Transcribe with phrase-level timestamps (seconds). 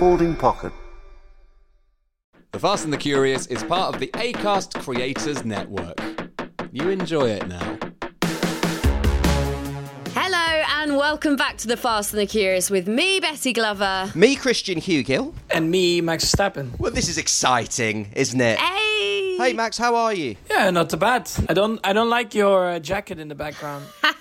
[0.00, 0.72] folding pocket.
[2.52, 6.00] The Fast and the Curious is part of the ACAST Creators Network.
[6.72, 7.78] You enjoy it now.
[10.14, 14.10] Hello and welcome back to the Fast and the Curious with me, Betty Glover.
[14.14, 15.34] Me, Christian Hewgill.
[15.50, 16.78] And me, Max Verstappen.
[16.80, 18.58] Well, this is exciting, isn't it?
[18.58, 19.36] Hey!
[19.36, 20.34] Hey, Max, how are you?
[20.48, 21.30] Yeah, not too bad.
[21.46, 23.84] I don't, I don't like your uh, jacket in the background.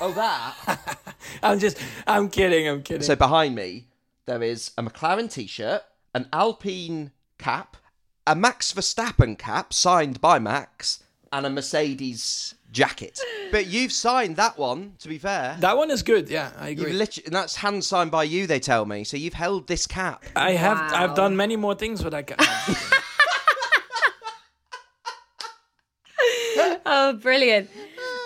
[0.00, 1.08] Oh, that.
[1.42, 3.02] I'm just, I'm kidding, I'm kidding.
[3.02, 3.86] so behind me,
[4.26, 5.82] there is a McLaren T-shirt,
[6.14, 7.76] an Alpine cap,
[8.26, 11.02] a Max Verstappen cap signed by Max,
[11.32, 13.18] and a Mercedes jacket.
[13.50, 15.56] But you've signed that one, to be fair.
[15.60, 16.28] that one is good.
[16.30, 16.92] Yeah, I You've agree.
[16.92, 19.04] literally, and that's hand signed by you, they tell me.
[19.04, 20.24] So you've held this cap.
[20.36, 20.90] I have, Wow.
[21.04, 22.36] I've done many more things with that guy.
[26.86, 27.70] Oh, brilliant.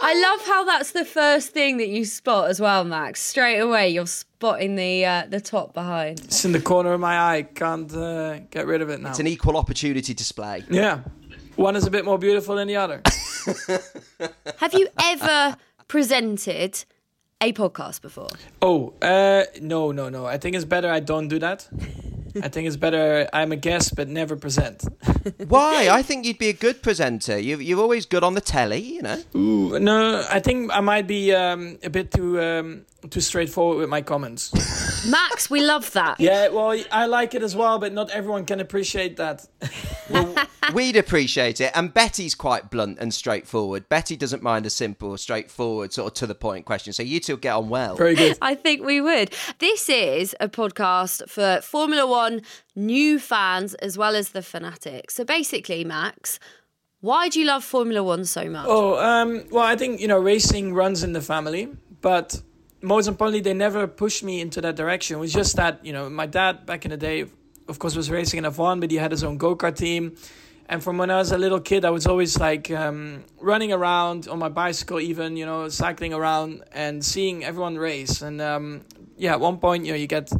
[0.00, 3.20] I love how that's the first thing that you spot as well, Max.
[3.20, 6.20] Straight away, you're spotting the uh, the top behind.
[6.20, 7.42] it's in the corner of my eye.
[7.42, 9.10] Can't uh, get rid of it now.
[9.10, 10.64] It's an equal opportunity display.
[10.70, 11.00] yeah,
[11.56, 13.02] one is a bit more beautiful than the other.
[14.58, 15.56] Have you ever
[15.88, 16.84] presented
[17.40, 18.28] a podcast before?
[18.62, 20.26] Oh, uh, no, no, no.
[20.26, 21.68] I think it's better I don't do that.
[22.42, 24.84] I think it's better I'm a guest but never present.
[25.48, 25.88] Why?
[25.90, 27.38] I think you'd be a good presenter.
[27.38, 29.22] You, you're always good on the telly, you know.
[29.34, 33.88] Ooh, no, I think I might be um, a bit too um, too straightforward with
[33.88, 34.52] my comments.
[35.06, 36.18] Max, we love that.
[36.18, 39.46] Yeah, well, I like it as well, but not everyone can appreciate that.
[40.74, 41.70] We'd appreciate it.
[41.74, 43.88] And Betty's quite blunt and straightforward.
[43.88, 46.92] Betty doesn't mind a simple, straightforward, sort of to the point question.
[46.92, 47.96] So you two get on well.
[47.96, 48.36] Very good.
[48.42, 49.32] I think we would.
[49.58, 52.42] This is a podcast for Formula One
[52.74, 55.14] new fans as well as the fanatics.
[55.14, 56.38] So basically, Max,
[57.00, 58.66] why do you love Formula One so much?
[58.68, 61.68] Oh, um, well, I think you know racing runs in the family,
[62.00, 62.40] but
[62.80, 65.16] most importantly, they never pushed me into that direction.
[65.16, 67.26] It was just that you know my dad back in the day,
[67.68, 70.16] of course, was racing in F1, but he had his own go kart team.
[70.70, 74.28] And from when I was a little kid, I was always like um, running around
[74.28, 78.20] on my bicycle, even you know cycling around and seeing everyone race.
[78.20, 78.82] And um,
[79.16, 80.30] yeah, at one point, you know, you get,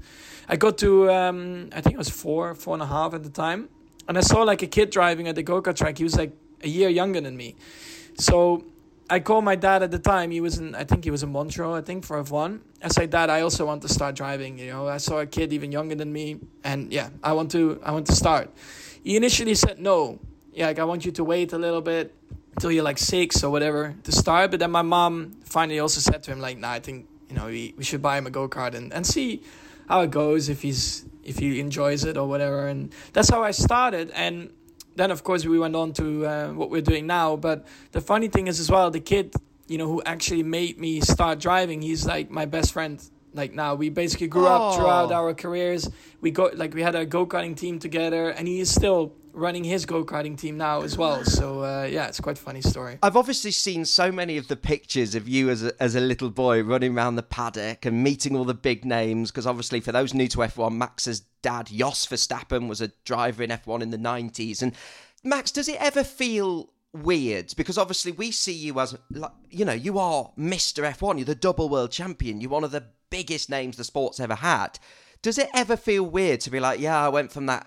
[0.49, 3.31] I got to, um, I think it was four, four and a half at the
[3.31, 3.69] time,
[4.07, 5.99] and I saw like a kid driving at the go kart track.
[5.99, 6.33] He was like
[6.63, 7.57] a year younger than me,
[8.19, 8.65] so
[9.11, 10.31] I called my dad at the time.
[10.31, 12.61] He was in, I think he was in Montreal, I think for F1.
[12.83, 14.59] I said, Dad, I also want to start driving.
[14.59, 17.81] You know, I saw a kid even younger than me, and yeah, I want to,
[17.83, 18.51] I want to start.
[19.03, 20.19] He initially said no.
[20.53, 22.15] Yeah, like I want you to wait a little bit
[22.55, 24.51] until you're like six or whatever to start.
[24.51, 27.47] But then my mom finally also said to him like, Nah, I think you know
[27.47, 29.43] we, we should buy him a go kart and, and see
[29.89, 32.69] how it goes if he's if he enjoys it or whatever.
[32.69, 34.11] And that's how I started.
[34.11, 34.51] And
[34.99, 37.37] then of course we went on to uh, what we're doing now.
[37.37, 39.35] But the funny thing is as well, the kid
[39.69, 43.03] you know who actually made me start driving, he's like my best friend.
[43.35, 44.71] Like now, we basically grew Aw.
[44.71, 45.89] up throughout our careers.
[46.21, 49.63] We got like we had a go karting team together, and he is still running
[49.63, 51.23] his go karting team now as well.
[51.25, 52.99] So uh, yeah, it's quite a funny story.
[53.03, 56.31] I've obviously seen so many of the pictures of you as a, as a little
[56.31, 59.31] boy running around the paddock and meeting all the big names.
[59.31, 63.43] Because obviously, for those new to F1, Max Max's dad, Jos Verstappen, was a driver
[63.43, 64.63] in F1 in the 90s.
[64.63, 64.75] And
[65.25, 67.55] Max, does it ever feel weird?
[67.57, 68.97] Because obviously, we see you as,
[69.51, 70.85] you know, you are Mr.
[70.91, 74.35] F1, you're the double world champion, you're one of the biggest names the sport's ever
[74.35, 74.79] had.
[75.23, 77.67] Does it ever feel weird to be like, yeah, I went from that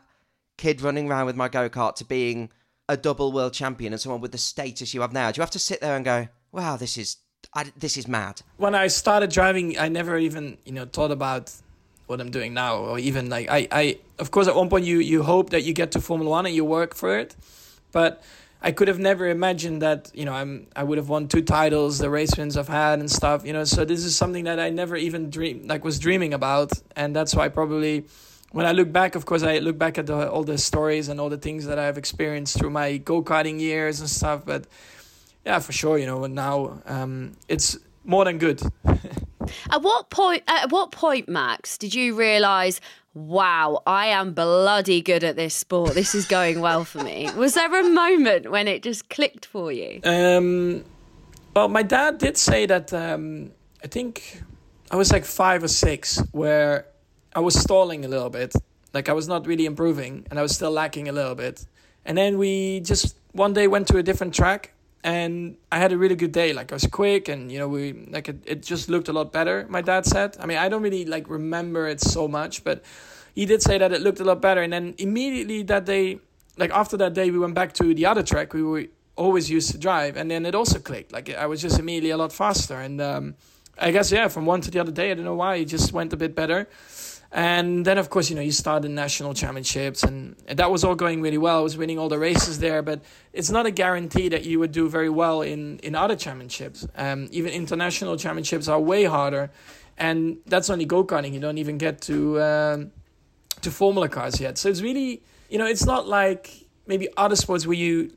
[0.57, 2.49] kid running around with my go kart to being
[2.87, 5.31] a double world champion and someone with the status you have now?
[5.31, 7.17] Do you have to sit there and go, "Wow, this is
[7.53, 8.41] I, this is mad"?
[8.57, 11.53] When I started driving, I never even you know thought about
[12.11, 14.99] what I'm doing now, or even like I, I of course at one point you
[14.99, 17.35] you hope that you get to Formula One and you work for it,
[17.91, 18.21] but
[18.61, 21.97] I could have never imagined that you know I'm I would have won two titles,
[21.97, 23.45] the race wins I've had and stuff.
[23.45, 26.71] You know, so this is something that I never even dream like was dreaming about,
[26.95, 28.05] and that's why probably
[28.51, 31.19] when I look back, of course, I look back at the, all the stories and
[31.21, 34.45] all the things that I've experienced through my go karting years and stuff.
[34.45, 34.67] But
[35.45, 38.61] yeah, for sure, you know, and now um, it's more than good.
[39.69, 40.43] At what point?
[40.47, 42.79] At what point, Max, did you realise?
[43.13, 45.95] Wow, I am bloody good at this sport.
[45.95, 47.29] This is going well for me.
[47.35, 49.99] Was there a moment when it just clicked for you?
[50.05, 50.85] Um,
[51.53, 52.93] well, my dad did say that.
[52.93, 53.51] Um,
[53.83, 54.41] I think
[54.91, 56.85] I was like five or six, where
[57.35, 58.53] I was stalling a little bit.
[58.93, 61.65] Like I was not really improving, and I was still lacking a little bit.
[62.05, 65.97] And then we just one day went to a different track, and I had a
[65.97, 66.53] really good day.
[66.53, 69.31] Like I was quick, and you know we like it, it just looked a lot
[69.31, 69.65] better.
[69.69, 70.37] My dad said.
[70.39, 72.83] I mean, I don't really like remember it so much, but
[73.33, 74.61] he did say that it looked a lot better.
[74.61, 76.19] And then immediately that day,
[76.57, 79.71] like after that day, we went back to the other track we were always used
[79.71, 81.11] to drive, and then it also clicked.
[81.11, 83.35] Like I was just immediately a lot faster, and um,
[83.77, 85.93] I guess yeah, from one to the other day, I don't know why, it just
[85.93, 86.67] went a bit better.
[87.33, 90.83] And then, of course, you know, you start the national championships, and, and that was
[90.83, 91.59] all going really well.
[91.59, 93.01] I was winning all the races there, but
[93.31, 96.85] it's not a guarantee that you would do very well in, in other championships.
[96.95, 99.49] Um, even international championships are way harder,
[99.97, 101.31] and that's only go karting.
[101.31, 102.91] You don't even get to um,
[103.61, 104.57] to Formula cars yet.
[104.57, 108.11] So it's really, you know, it's not like maybe other sports where you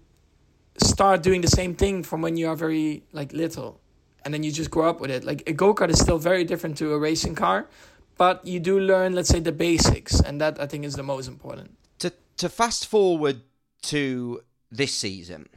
[0.78, 3.80] start doing the same thing from when you are very like little,
[4.24, 5.22] and then you just grow up with it.
[5.22, 7.68] Like a go kart is still very different to a racing car
[8.16, 11.28] but you do learn, let's say, the basics, and that I think is the most
[11.28, 11.76] important.
[12.00, 13.42] To to fast forward
[13.82, 15.48] to this season,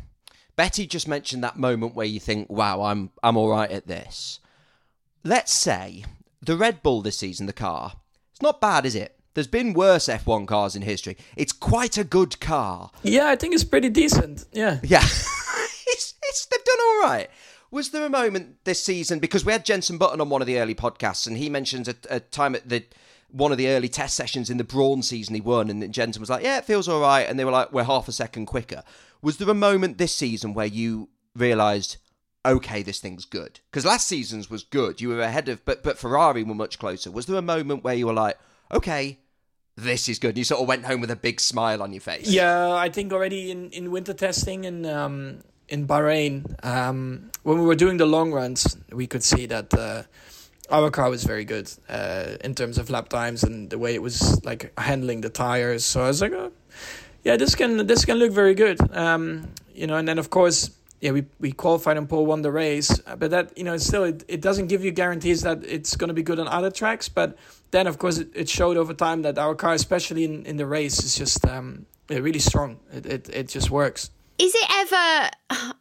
[0.55, 4.39] Betty just mentioned that moment where you think, "Wow, I'm I'm all right at this."
[5.23, 6.05] Let's say
[6.41, 7.93] the Red Bull this season, the car,
[8.31, 9.17] it's not bad, is it?
[9.33, 11.17] There's been worse F1 cars in history.
[11.35, 12.89] It's quite a good car.
[13.03, 14.45] Yeah, I think it's pretty decent.
[14.51, 14.79] Yeah.
[14.81, 15.03] Yeah.
[15.03, 17.29] it's, it's, they've done all right.
[17.71, 20.59] Was there a moment this season because we had Jenson Button on one of the
[20.59, 22.85] early podcasts and he mentions a, a time at the
[23.29, 26.29] one of the early test sessions in the Brawn season he won and Jenson was
[26.29, 28.83] like, "Yeah, it feels all right," and they were like, "We're half a second quicker."
[29.21, 31.97] Was there a moment this season where you realised,
[32.45, 33.59] okay, this thing's good?
[33.69, 37.11] Because last season's was good, you were ahead of, but but Ferrari were much closer.
[37.11, 38.37] Was there a moment where you were like,
[38.73, 39.19] okay,
[39.77, 40.29] this is good.
[40.29, 42.29] And you sort of went home with a big smile on your face.
[42.29, 47.65] Yeah, I think already in, in winter testing and um, in Bahrain, um, when we
[47.65, 50.03] were doing the long runs, we could see that uh,
[50.69, 54.01] our car was very good uh, in terms of lap times and the way it
[54.01, 55.83] was like handling the tires.
[55.85, 56.51] So I was like, oh,
[57.23, 58.79] yeah, this can this can look very good.
[58.95, 60.71] Um, you know, and then of course,
[61.01, 64.23] yeah, we, we qualified and pole won the race, but that you know, still it,
[64.27, 67.09] it doesn't give you guarantees that it's going to be good on other tracks.
[67.09, 67.37] But
[67.71, 70.65] then of course, it, it showed over time that our car, especially in, in the
[70.65, 72.79] race, is just um, really strong.
[72.91, 74.09] It, it it just works.
[74.39, 75.29] Is it ever?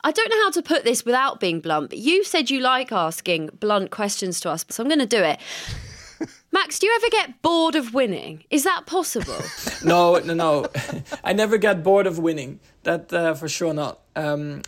[0.03, 2.91] I don't know how to put this without being blunt, but you said you like
[2.91, 5.39] asking blunt questions to us, so I'm going to do it.
[6.53, 8.45] Max, do you ever get bored of winning?
[8.49, 9.39] Is that possible?
[9.85, 10.67] no, no, no.
[11.25, 12.61] I never get bored of winning.
[12.85, 14.01] That uh, for sure not.
[14.15, 14.63] Um,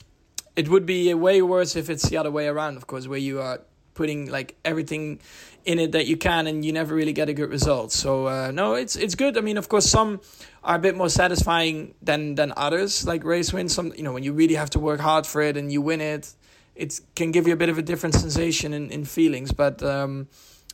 [0.55, 3.41] it would be way worse if it's the other way around, of course, where you
[3.41, 3.61] are
[3.99, 5.21] putting like everything
[5.65, 7.93] in it that you can and you never really get a good result.
[7.93, 9.37] So uh, no, it's it's good.
[9.37, 10.21] I mean, of course, some
[10.63, 13.07] are a bit more satisfying than than others.
[13.07, 15.57] Like race wins, some you know when you really have to work hard for it
[15.57, 16.25] and you win it,
[16.75, 19.53] it can give you a bit of a different sensation in, in feelings.
[19.53, 20.29] But um,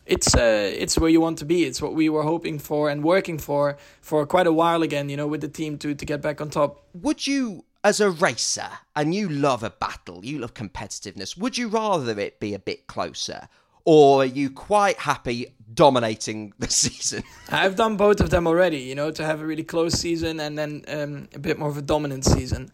[0.07, 1.65] it's uh, it's where you want to be.
[1.69, 5.09] It's what we were hoping for and working for for quite a while again.
[5.09, 6.71] You know, with the team to to get back on top.
[6.93, 7.65] Would you?
[7.85, 12.41] As a racer, and you love a battle, you love competitiveness, would you rather it
[12.41, 13.49] be a bit closer?
[13.85, 17.23] Or are you quite happy dominating the season.
[17.51, 20.59] I've done both of them already, you know, to have a really close season and
[20.59, 22.71] then um, a bit more of a dominant season.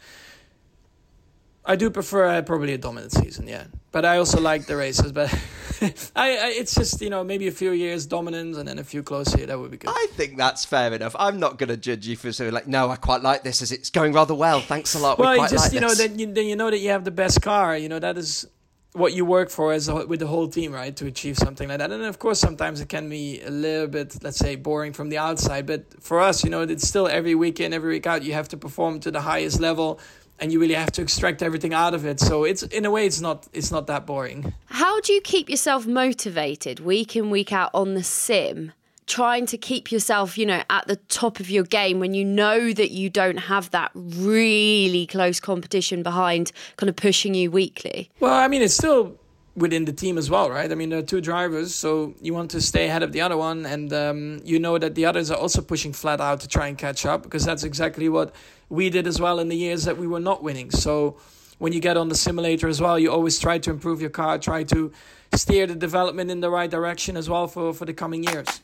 [1.70, 3.66] I do prefer uh, probably a dominant season, yeah.
[3.92, 5.12] But I also like the races.
[5.12, 5.32] But
[6.16, 9.04] I, I, it's just you know maybe a few years dominance and then a few
[9.04, 9.46] close here.
[9.46, 9.90] That would be good.
[9.90, 11.14] I think that's fair enough.
[11.16, 13.70] I'm not going to judge you for saying like, no, I quite like this as
[13.70, 14.60] it's going rather well.
[14.60, 15.20] Thanks a lot.
[15.20, 17.12] Well, we just like you know then you, then you know that you have the
[17.12, 17.76] best car.
[17.76, 18.48] You know that is
[18.92, 21.78] what you work for as a, with the whole team, right, to achieve something like
[21.78, 21.92] that.
[21.92, 25.18] And of course, sometimes it can be a little bit, let's say, boring from the
[25.18, 25.66] outside.
[25.66, 28.56] But for us, you know, it's still every weekend, every week out, you have to
[28.56, 30.00] perform to the highest level,
[30.40, 32.20] and you really have to extract everything out of it.
[32.20, 34.52] So it's in a way, it's not it's not that boring.
[34.66, 38.72] How do you keep yourself motivated week in week out on the sim?
[39.06, 42.72] trying to keep yourself, you know, at the top of your game when you know
[42.72, 48.08] that you don't have that really close competition behind kind of pushing you weekly?
[48.20, 49.18] Well, I mean, it's still
[49.56, 50.70] within the team as well, right?
[50.70, 53.36] I mean, there are two drivers, so you want to stay ahead of the other
[53.36, 56.68] one, and um, you know that the others are also pushing flat out to try
[56.68, 58.34] and catch up because that's exactly what
[58.68, 60.70] we did as well in the years that we were not winning.
[60.70, 61.16] So
[61.58, 64.38] when you get on the simulator as well, you always try to improve your car,
[64.38, 64.92] try to
[65.34, 68.62] steer the development in the right direction as well for, for the coming years.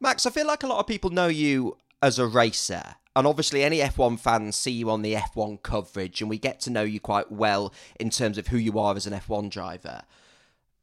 [0.00, 2.96] Max, I feel like a lot of people know you as a racer.
[3.16, 6.70] And obviously, any F1 fans see you on the F1 coverage, and we get to
[6.70, 10.02] know you quite well in terms of who you are as an F1 driver.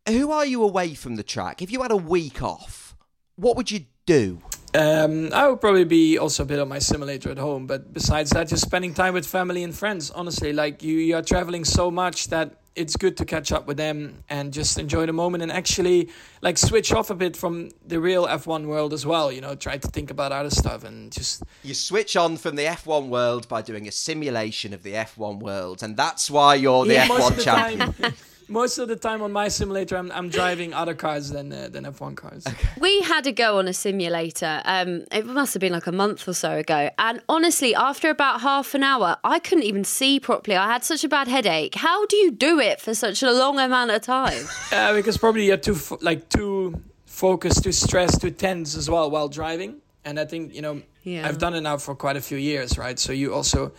[0.08, 1.62] Who are you away from the track?
[1.62, 2.96] If you had a week off,
[3.36, 4.42] what would you do?
[4.74, 8.32] Um, I would probably be also a bit on my simulator at home, but besides
[8.32, 10.12] that, just spending time with family and friends.
[10.12, 13.78] Honestly, like you, you are traveling so much that it's good to catch up with
[13.78, 16.10] them and just enjoy the moment and actually
[16.42, 19.32] like switch off a bit from the real F1 world as well.
[19.32, 21.44] You know, try to think about other stuff and just.
[21.64, 25.82] You switch on from the F1 world by doing a simulation of the F1 world,
[25.82, 28.14] and that's why you're the yeah, F1 champion.
[28.50, 31.84] most of the time on my simulator, I'm, I'm driving other cars than uh, than
[31.86, 32.46] F1 cars.
[32.80, 34.62] We had a go on a simulator.
[34.66, 36.90] Um, it must have been like a month or so ago.
[36.98, 40.56] And honestly, after about half an hour, I couldn't even see properly.
[40.58, 41.76] I had such a bad headache.
[41.76, 44.46] How do you do it for such a long amount of time?
[44.72, 46.76] Uh, because probably you're too fo- like too
[47.06, 49.78] focused, too stressed, too tense as well while driving.
[50.06, 51.28] And I think you know Yeah.
[51.28, 53.00] I've done it now for quite a few years, right?
[53.00, 53.72] So you also,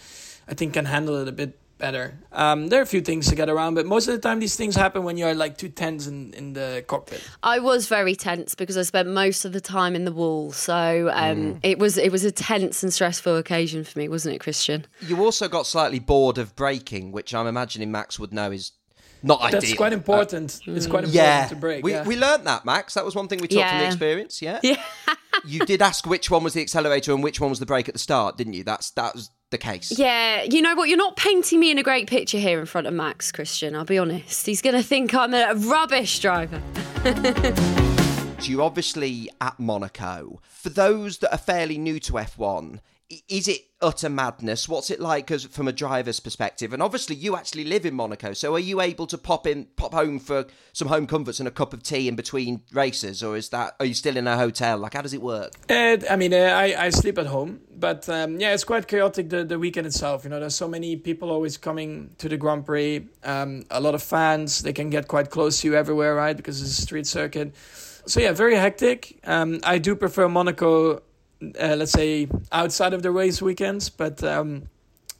[0.48, 2.18] I think, can handle it a bit better.
[2.32, 4.56] Um, there are a few things to get around, but most of the time these
[4.56, 7.22] things happen when you're like too tense in, in the cockpit.
[7.42, 10.52] I was very tense because I spent most of the time in the wall.
[10.52, 14.40] So um, it was it was a tense and stressful occasion for me, wasn't it,
[14.40, 14.86] Christian?
[15.00, 18.72] You also got slightly bored of braking, which I'm imagining Max would know is
[19.22, 19.60] not ideal.
[19.60, 20.60] That's quite important.
[20.66, 21.84] it's quite important Yeah, to brake.
[21.84, 22.04] we, yeah.
[22.04, 22.94] we learned that, Max.
[22.94, 24.40] That was one thing we taught from the experience.
[24.42, 24.80] Yeah, Yeah.
[25.44, 27.94] you did ask which one was the accelerator and which one was the brake at
[27.94, 28.62] the start, didn't you?
[28.64, 29.98] That's that was the case.
[29.98, 30.88] Yeah, you know what?
[30.88, 33.74] You're not painting me in a great picture here in front of Max, Christian.
[33.74, 34.46] I'll be honest.
[34.46, 36.60] He's going to think I'm a rubbish driver.
[37.04, 37.12] So
[38.42, 40.40] you're obviously at Monaco.
[40.42, 42.80] For those that are fairly new to F1, i-
[43.28, 44.68] is it utter madness?
[44.68, 46.72] What's it like as from a driver's perspective?
[46.72, 49.94] And obviously, you actually live in Monaco, so are you able to pop in, pop
[49.94, 53.48] home for some home comforts and a cup of tea in between races, or is
[53.48, 54.78] that are you still in a hotel?
[54.78, 55.52] Like, how does it work?
[55.70, 59.30] Uh, I mean, uh, I, I sleep at home, but um, yeah, it's quite chaotic
[59.30, 60.24] the, the weekend itself.
[60.24, 63.06] You know, there's so many people always coming to the Grand Prix.
[63.24, 64.62] Um, a lot of fans.
[64.62, 66.36] They can get quite close to you everywhere, right?
[66.36, 67.54] Because it's a street circuit.
[68.06, 69.18] So yeah, very hectic.
[69.24, 71.02] Um, I do prefer Monaco,
[71.42, 74.68] uh, let's say outside of the race weekends, but um,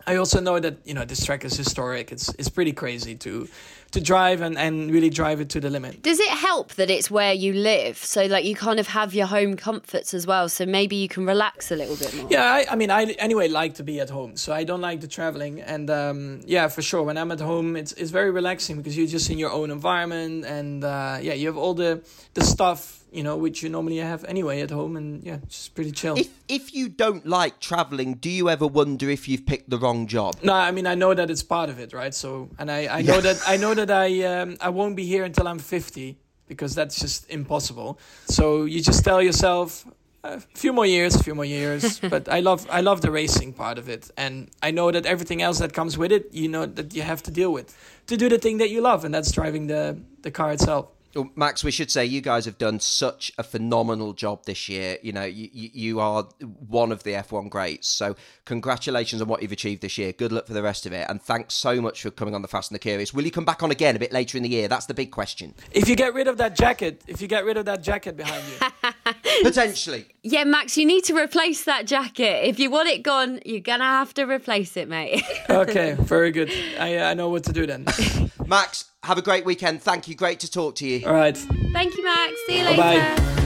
[0.06, 2.12] I also know that you know this track is historic.
[2.12, 3.48] It's it's pretty crazy to
[3.90, 6.02] to drive and, and really drive it to the limit.
[6.02, 7.96] Does it help that it's where you live?
[7.96, 10.48] So, like, you kind of have your home comforts as well.
[10.48, 12.26] So maybe you can relax a little bit more.
[12.30, 15.00] Yeah, I, I mean, I anyway like to be at home, so I don't like
[15.00, 15.60] the traveling.
[15.60, 19.06] And um, yeah, for sure, when I'm at home, it's it's very relaxing because you're
[19.06, 22.02] just in your own environment, and uh, yeah, you have all the
[22.34, 25.74] the stuff you know which you normally have anyway at home, and yeah, it's just
[25.74, 26.16] pretty chill.
[26.16, 30.06] If if you don't like traveling, do you ever wonder if you've picked the wrong
[30.06, 30.36] job?
[30.42, 32.14] no, I mean I know that it's part of it, right?
[32.14, 35.24] So, and I, I know that I know that I um, I won't be here
[35.24, 37.98] until I'm 50 because that's just impossible.
[38.26, 39.86] So you just tell yourself
[40.24, 42.00] a few more years, a few more years.
[42.14, 45.42] but I love I love the racing part of it, and I know that everything
[45.42, 48.28] else that comes with it, you know that you have to deal with to do
[48.28, 50.88] the thing that you love, and that's driving the the car itself.
[51.14, 54.98] Well, Max, we should say you guys have done such a phenomenal job this year.
[55.02, 56.24] You know, you, you, you are
[56.68, 57.88] one of the F1 greats.
[57.88, 60.12] So, congratulations on what you've achieved this year.
[60.12, 61.06] Good luck for the rest of it.
[61.08, 63.14] And thanks so much for coming on the Fast and the Curious.
[63.14, 64.68] Will you come back on again a bit later in the year?
[64.68, 65.54] That's the big question.
[65.72, 68.44] If you get rid of that jacket, if you get rid of that jacket behind
[68.46, 68.68] you,
[69.42, 70.06] Potentially.
[70.22, 72.46] Yeah, Max, you need to replace that jacket.
[72.46, 75.22] If you want it gone, you're going to have to replace it, mate.
[75.50, 76.52] okay, very good.
[76.78, 77.86] I uh, I know what to do then.
[78.46, 79.82] Max, have a great weekend.
[79.82, 80.14] Thank you.
[80.14, 81.06] Great to talk to you.
[81.06, 81.36] All right.
[81.36, 82.34] Thank you, Max.
[82.46, 82.82] See you later.
[82.82, 83.38] Bye-bye.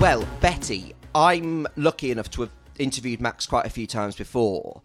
[0.00, 4.82] Well, Betty, I'm lucky enough to have interviewed Max quite a few times before,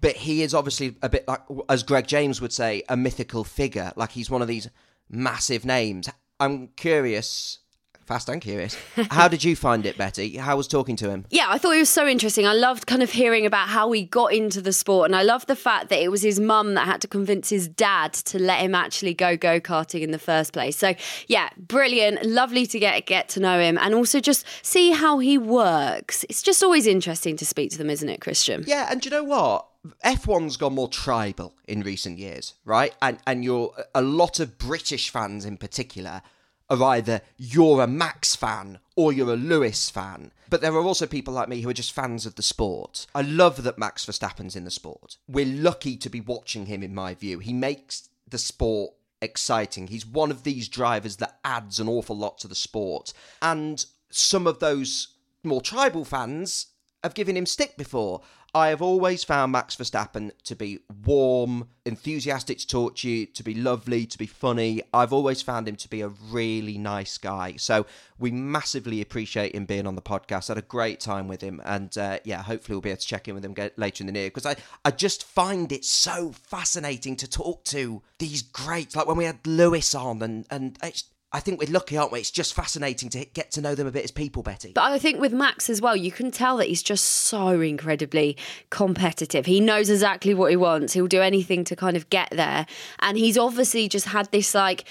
[0.00, 3.92] but he is obviously a bit like, as Greg James would say, a mythical figure.
[3.96, 4.68] Like he's one of these
[5.08, 6.08] massive names.
[6.38, 7.60] I'm curious,
[8.04, 8.76] fast and curious,
[9.10, 10.36] how did you find it, Betty?
[10.36, 11.24] How was talking to him?
[11.30, 12.46] Yeah, I thought it was so interesting.
[12.46, 15.48] I loved kind of hearing about how he got into the sport, and I loved
[15.48, 18.60] the fact that it was his mum that had to convince his dad to let
[18.60, 20.76] him actually go go karting in the first place.
[20.76, 20.94] So,
[21.26, 22.24] yeah, brilliant.
[22.24, 26.24] Lovely to get get to know him, and also just see how he works.
[26.28, 28.64] It's just always interesting to speak to them, isn't it, Christian?
[28.66, 29.66] Yeah, and do you know what?
[30.04, 32.94] F1's gone more tribal in recent years, right?
[33.02, 36.22] And and you're a lot of British fans in particular
[36.68, 40.32] are either you're a Max fan or you're a Lewis fan.
[40.48, 43.06] But there are also people like me who are just fans of the sport.
[43.14, 45.16] I love that Max Verstappen's in the sport.
[45.28, 47.38] We're lucky to be watching him in my view.
[47.38, 49.88] He makes the sport exciting.
[49.88, 53.12] He's one of these drivers that adds an awful lot to the sport.
[53.40, 55.08] And some of those
[55.42, 56.66] more tribal fans
[57.02, 58.22] have given him stick before.
[58.56, 63.42] I have always found Max Verstappen to be warm, enthusiastic to talk to you, to
[63.42, 64.80] be lovely, to be funny.
[64.94, 67.56] I've always found him to be a really nice guy.
[67.58, 67.84] So
[68.18, 70.48] we massively appreciate him being on the podcast.
[70.48, 73.28] had a great time with him, and uh, yeah, hopefully we'll be able to check
[73.28, 77.16] in with him later in the year because I I just find it so fascinating
[77.16, 78.96] to talk to these greats.
[78.96, 82.20] Like when we had Lewis on, and and it's, I think we're lucky, aren't we?
[82.20, 84.72] It's just fascinating to get to know them a bit as people, Betty.
[84.74, 88.36] But I think with Max as well, you can tell that he's just so incredibly
[88.70, 89.44] competitive.
[89.44, 90.92] He knows exactly what he wants.
[90.92, 92.66] He'll do anything to kind of get there.
[93.00, 94.84] And he's obviously just had this like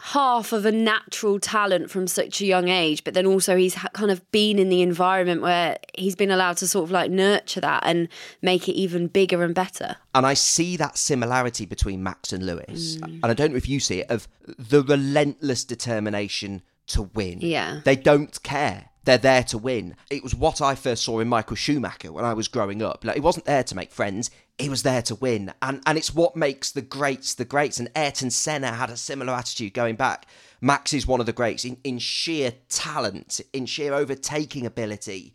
[0.00, 3.88] half of a natural talent from such a young age, but then also he's ha-
[3.92, 7.60] kind of been in the environment where he's been allowed to sort of like nurture
[7.60, 8.08] that and
[8.40, 9.96] make it even bigger and better.
[10.14, 12.96] And I see that similarity between Max and Lewis.
[12.96, 13.20] Mm.
[13.22, 17.38] And I don't know if you see it, of the relentless determination to win.
[17.40, 17.80] Yeah.
[17.84, 18.90] They don't care.
[19.04, 19.96] They're there to win.
[20.10, 23.04] It was what I first saw in Michael Schumacher when I was growing up.
[23.04, 25.52] Like he wasn't there to make friends, he was there to win.
[25.62, 27.78] And and it's what makes the greats the greats.
[27.78, 30.26] And Ayrton Senna had a similar attitude going back.
[30.60, 35.34] Max is one of the greats in, in sheer talent, in sheer overtaking ability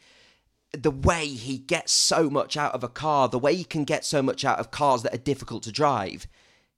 [0.74, 4.04] the way he gets so much out of a car, the way he can get
[4.04, 6.28] so much out of cars that are difficult to drive,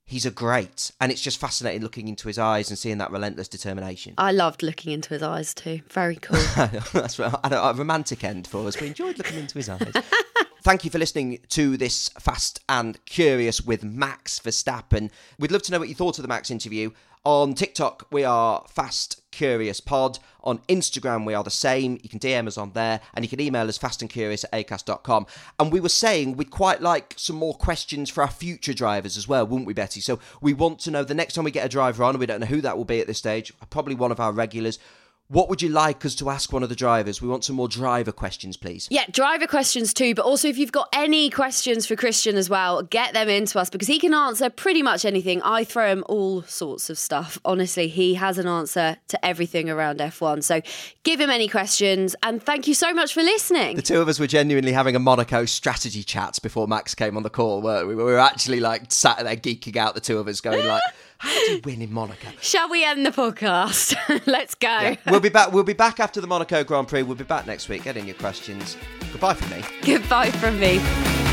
[0.04, 0.90] he's a great.
[1.00, 4.14] And it's just fascinating looking into his eyes and seeing that relentless determination.
[4.18, 5.80] I loved looking into his eyes too.
[5.88, 6.38] Very cool.
[6.92, 7.34] That's right.
[7.42, 8.78] I know, a romantic end for us.
[8.80, 9.92] We enjoyed looking into his eyes.
[10.66, 15.12] Thank you for listening to this Fast and Curious with Max Verstappen.
[15.38, 16.90] We'd love to know what you thought of the Max interview.
[17.24, 20.18] On TikTok, we are Fast Curious Pod.
[20.42, 22.00] On Instagram, we are the same.
[22.02, 25.28] You can DM us on there, and you can email us fastandcurious at acast.com.
[25.60, 29.28] And we were saying we'd quite like some more questions for our future drivers as
[29.28, 30.00] well, wouldn't we, Betty?
[30.00, 32.40] So we want to know the next time we get a driver on, we don't
[32.40, 34.80] know who that will be at this stage, probably one of our regulars.
[35.28, 37.20] What would you like us to ask one of the drivers?
[37.20, 38.86] We want some more driver questions, please.
[38.92, 42.82] Yeah, driver questions too, but also if you've got any questions for Christian as well,
[42.82, 45.42] get them into us because he can answer pretty much anything.
[45.42, 47.40] I throw him all sorts of stuff.
[47.44, 50.44] Honestly, he has an answer to everything around F1.
[50.44, 50.62] So
[51.02, 53.74] give him any questions and thank you so much for listening.
[53.74, 57.24] The two of us were genuinely having a Monaco strategy chat before Max came on
[57.24, 57.96] the call, weren't we?
[57.96, 60.82] We were actually like sat there geeking out, the two of us, going like,
[61.18, 62.28] how do you win in Monaco?
[62.40, 63.96] Shall we end the podcast?
[64.26, 64.68] Let's go.
[64.68, 64.96] Yeah.
[65.10, 65.52] We'll be back.
[65.52, 67.02] We'll be back after the Monaco Grand Prix.
[67.02, 67.84] We'll be back next week.
[67.84, 68.76] Get in your questions.
[69.12, 69.64] Goodbye from me.
[69.82, 71.25] Goodbye from me.